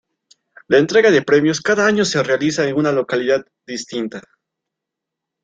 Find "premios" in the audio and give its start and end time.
1.21-1.61